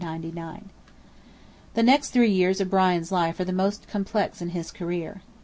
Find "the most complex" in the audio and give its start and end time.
3.45-4.41